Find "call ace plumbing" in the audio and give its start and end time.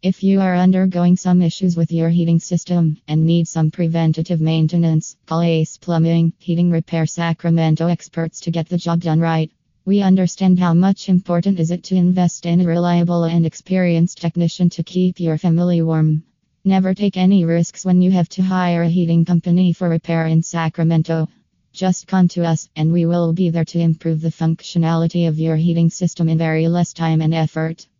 5.26-6.34